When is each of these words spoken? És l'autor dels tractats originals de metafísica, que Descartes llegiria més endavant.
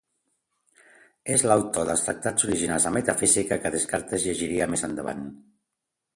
És 1.33 1.43
l'autor 1.51 1.85
dels 1.89 2.05
tractats 2.05 2.47
originals 2.47 2.89
de 2.89 2.93
metafísica, 2.97 3.61
que 3.67 3.75
Descartes 3.77 4.27
llegiria 4.31 4.71
més 4.75 4.87
endavant. 4.91 5.25